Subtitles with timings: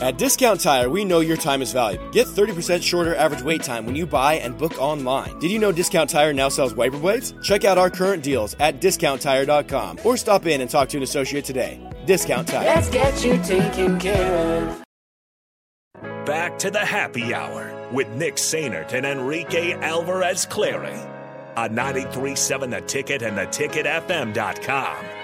[0.00, 2.08] At Discount Tire, we know your time is valuable.
[2.10, 5.38] Get 30% shorter average wait time when you buy and book online.
[5.40, 7.34] Did you know Discount Tire now sells wiper blades?
[7.42, 11.44] Check out our current deals at discounttire.com or stop in and talk to an associate
[11.44, 11.78] today.
[12.06, 12.64] Discount Tire.
[12.64, 14.82] Let's get you taken care of.
[16.24, 20.98] Back to the happy hour with Nick Sainert and Enrique Alvarez Clary
[21.56, 25.19] on 937 The Ticket and theticketfm.com.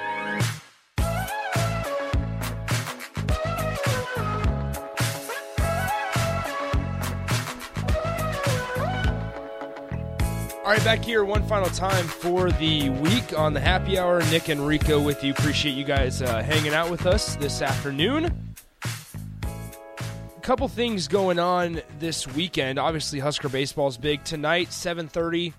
[10.66, 14.20] All right, back here one final time for the week on the happy hour.
[14.32, 15.30] Nick and Rico with you.
[15.30, 18.56] Appreciate you guys uh, hanging out with us this afternoon.
[18.84, 22.80] A couple things going on this weekend.
[22.80, 24.72] Obviously, Husker baseball is big tonight.
[24.72, 25.54] Seven thirty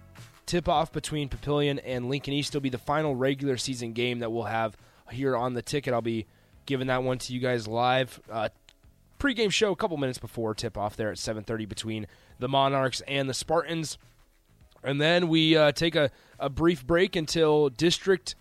[0.46, 4.30] tip off between Papillion and Lincoln East will be the final regular season game that
[4.30, 4.76] we'll have
[5.10, 5.94] here on the ticket.
[5.94, 6.26] I'll be
[6.66, 8.20] giving that one to you guys live.
[8.30, 8.50] Uh,
[9.22, 12.08] pregame show a couple minutes before tip off there at 7:30 between
[12.40, 13.98] the Monarchs and the Spartans.
[14.88, 18.36] And then we uh, take a, a brief break until district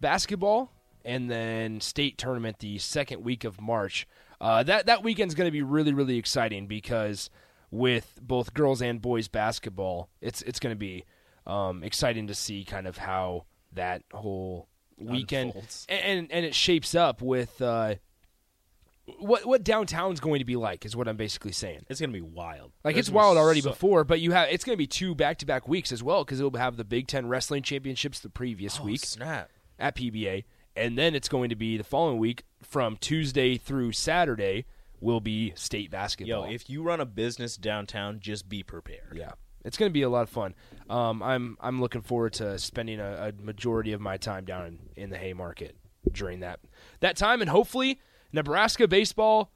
[0.00, 0.70] basketball
[1.04, 4.06] and then state tournament the second week of March.
[4.40, 7.30] Uh, that that weekend's going to be really really exciting because
[7.70, 11.04] with both girls and boys basketball, it's it's going to be
[11.46, 15.86] um, exciting to see kind of how that whole weekend Unfolds.
[15.88, 17.94] and and it shapes up with uh,
[19.18, 21.86] what what downtown's going to be like is what I'm basically saying.
[21.88, 22.72] It's gonna be wild.
[22.84, 25.14] Like There's it's wild already so- before, but you have it's going to be two
[25.14, 28.28] back to back weeks as well because it'll have the Big Ten Wrestling Championships the
[28.30, 29.50] previous Oh, week snap.
[29.78, 34.64] at PBA, and then it's going to be the following week from Tuesday through Saturday
[35.00, 36.44] will be state Yo, basketball.
[36.50, 39.12] if you run a business downtown, just be prepared.
[39.14, 39.32] yeah,
[39.64, 40.54] it's going to be a lot of fun.
[40.90, 44.78] Um, I'm I'm looking forward to spending a, a majority of my time down in,
[45.04, 45.76] in the Haymarket
[46.10, 46.58] during that
[47.00, 48.00] that time, and hopefully
[48.32, 49.50] Nebraska baseball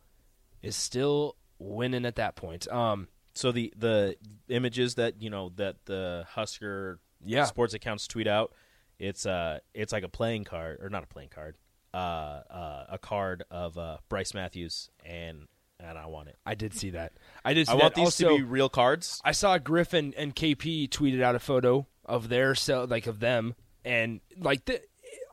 [0.62, 2.68] is still winning at that point.
[2.68, 4.16] Um, So the the
[4.48, 7.44] images that you know that the Husker Yeah.
[7.44, 8.52] sports accounts tweet out,
[8.98, 11.56] it's uh it's like a playing card or not a playing card,
[11.94, 15.46] uh, uh a card of uh Brice Matthews and
[15.78, 16.36] and I want it.
[16.44, 17.12] I did see that.
[17.44, 17.66] I did.
[17.66, 17.82] See I that.
[17.82, 19.20] want these also, to be real cards.
[19.24, 23.54] I saw Griffin and KP tweeted out a photo of their so like of them
[23.84, 24.82] and like the,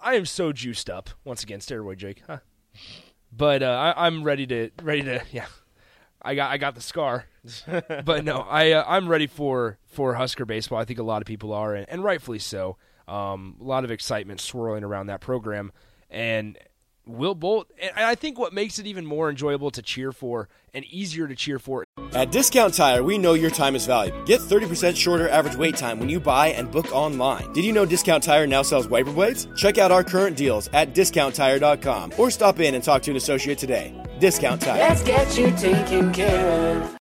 [0.01, 2.37] I am so juiced up once again steroid Jake huh
[3.37, 5.45] but uh, I, I'm ready to ready to yeah.
[6.21, 7.25] I got I got the scar.
[8.03, 10.79] But no I uh, I'm ready for for Husker baseball.
[10.79, 12.77] I think a lot of people are and, and rightfully so.
[13.07, 15.71] Um, a lot of excitement swirling around that program.
[16.09, 16.57] And
[17.07, 20.85] Will Bolt and I think what makes it even more enjoyable to cheer for and
[20.85, 24.23] easier to cheer for At Discount Tire, we know your time is valuable.
[24.25, 27.51] Get 30% shorter average wait time when you buy and book online.
[27.53, 29.47] Did you know Discount Tire now sells wiper blades?
[29.55, 33.57] Check out our current deals at discounttire.com or stop in and talk to an associate
[33.57, 33.93] today.
[34.19, 34.77] Discount Tire.
[34.77, 36.96] Let's get you taken care of.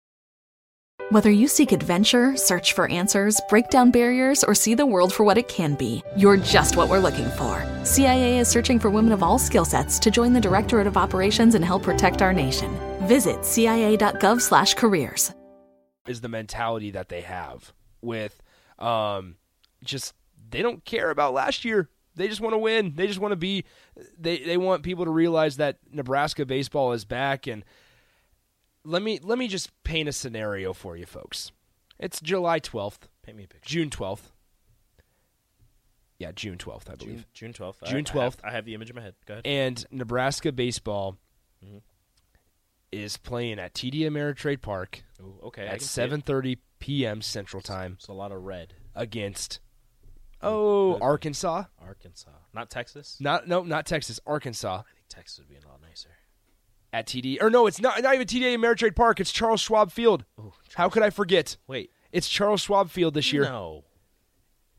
[1.13, 5.25] Whether you seek adventure, search for answers, break down barriers, or see the world for
[5.25, 7.63] what it can be, you're just what we're looking for.
[7.85, 11.55] CIA is searching for women of all skill sets to join the Directorate of Operations
[11.55, 12.75] and help protect our nation.
[13.03, 15.35] Visit cia.gov/careers.
[16.07, 18.43] is the mentality that they have with
[18.79, 19.37] um
[19.85, 20.15] just
[20.49, 21.91] they don't care about last year.
[22.17, 22.95] They just want to win.
[22.97, 23.67] They just want to be
[24.19, 27.67] they they want people to realize that Nebraska baseball is back and
[28.85, 31.53] let me let me just paint a scenario for you folks.
[31.99, 33.69] It's July 12th, Paint me a picture.
[33.69, 34.31] June 12th.
[36.19, 37.27] Yeah, June 12th, I believe.
[37.35, 37.83] June June twelfth.
[37.85, 38.39] June I have, 12th.
[38.45, 39.15] I have the image in my head.
[39.27, 39.47] Go ahead.
[39.47, 41.17] And Nebraska baseball
[41.65, 41.79] Mm-hmm.
[42.91, 45.65] is playing at TD Ameritrade Park Ooh, okay.
[45.67, 47.23] At can see 7:30 p.m.
[47.23, 47.93] Central Time.
[47.99, 48.75] It's a lot of red.
[48.97, 49.61] against
[50.43, 51.65] oh Arkansas.
[51.81, 53.17] Arkansas, not Texas.
[53.21, 54.19] Not no, not Texas.
[54.27, 56.09] Arkansas I think Texas would be a lot nicer.
[56.93, 57.41] At TD.
[57.43, 59.21] Or no, it's not not even TD Ameritrade Park.
[59.21, 60.25] It's Charles Schwab Field.
[60.39, 61.57] Ooh, How could I forget?
[61.67, 63.45] Wait, It's Charles Schwab Field this year.
[63.45, 63.85] no,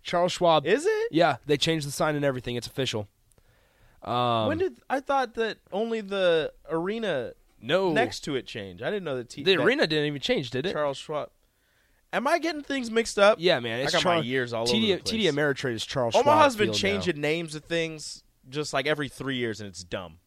[0.03, 0.65] Charles Schwab.
[0.65, 1.07] is it?
[1.11, 2.55] Yeah, they changed the sign and everything.
[2.55, 3.07] It's official.
[4.01, 7.31] Um, when did I thought that only the arena
[7.61, 8.83] no next to it changed?
[8.83, 9.29] I didn't know that.
[9.29, 10.73] T- the arena didn't even change, did it?
[10.73, 11.29] Charles Schwab.
[12.11, 13.37] Am I getting things mixed up?
[13.39, 13.79] yeah, man.
[13.79, 15.25] I It's got Charles, my years all TD, over the place.
[15.25, 16.27] TD Ameritrade is Charles Schwab.
[16.27, 16.79] Omaha's been Field now.
[16.79, 20.17] changing names of things just like every three years, and it's dumb.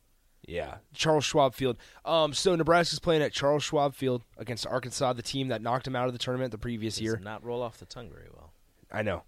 [0.46, 1.76] Yeah, Charles Schwab Field.
[2.04, 5.96] Um, so Nebraska's playing at Charles Schwab Field against Arkansas, the team that knocked them
[5.96, 7.20] out of the tournament the previous year.
[7.22, 8.52] Not roll off the tongue very well.
[8.92, 9.24] I know.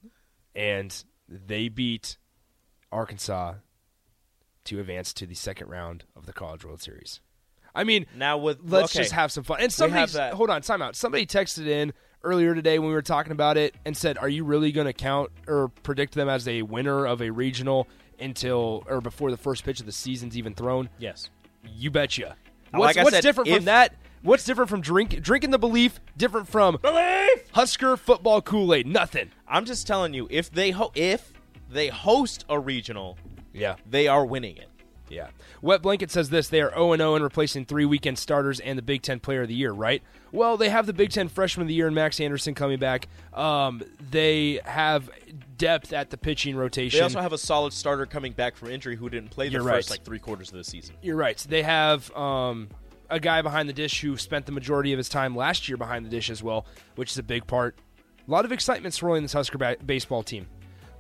[0.54, 0.94] And
[1.28, 2.18] they beat
[2.92, 3.54] Arkansas
[4.64, 7.20] to advance to the second round of the College World Series.
[7.74, 9.02] I mean, Now with let's okay.
[9.02, 9.60] just have some fun.
[9.60, 10.96] And somebody, hold on, time out.
[10.96, 11.92] Somebody texted in
[12.22, 14.92] earlier today when we were talking about it and said, "Are you really going to
[14.92, 17.86] count or predict them as a winner of a regional
[18.20, 21.30] until or before the first pitch of the season's even thrown?" yes.
[21.64, 22.36] You betcha.
[22.72, 23.94] Like What's, I what's said, different if- from that?
[24.22, 26.00] What's different from drink drinking the belief?
[26.16, 28.86] Different from belief Husker football Kool Aid?
[28.86, 29.30] Nothing.
[29.46, 31.32] I'm just telling you, if they ho- if
[31.70, 33.16] they host a regional,
[33.52, 33.76] Yeah.
[33.88, 34.68] they are winning it.
[35.10, 35.28] Yeah.
[35.62, 38.82] Wet Blanket says this they are 0 0 in replacing three weekend starters and the
[38.82, 40.02] Big Ten player of the year, right?
[40.32, 43.08] Well, they have the Big Ten freshman of the year and Max Anderson coming back.
[43.32, 45.10] Um, they have
[45.56, 46.98] depth at the pitching rotation.
[46.98, 49.62] They also have a solid starter coming back from injury who didn't play the You're
[49.62, 49.98] first right.
[49.98, 50.96] like three quarters of the season.
[51.02, 51.36] You're right.
[51.48, 52.68] They have um,
[53.10, 56.04] a guy behind the dish who spent the majority of his time last year behind
[56.06, 57.76] the dish as well, which is a big part.
[58.26, 60.46] A lot of excitement swirling this Husker ba- baseball team.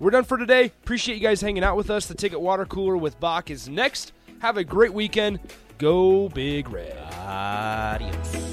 [0.00, 0.66] We're done for today.
[0.66, 2.06] Appreciate you guys hanging out with us.
[2.06, 4.12] The Ticket Water Cooler with Bach is next.
[4.40, 5.40] Have a great weekend.
[5.78, 6.96] Go Big Red.
[7.26, 8.48] Adios.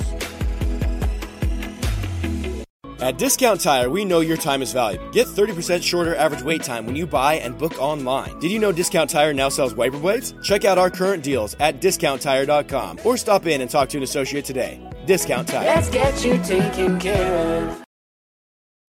[3.00, 5.12] At Discount Tire, we know your time is valuable.
[5.12, 8.40] Get 30% shorter average wait time when you buy and book online.
[8.40, 10.34] Did you know Discount Tire now sells wiper blades?
[10.42, 14.46] Check out our current deals at discounttire.com or stop in and talk to an associate
[14.46, 14.80] today.
[15.06, 15.66] Discount Tire.
[15.66, 17.85] Let's get you taken care of.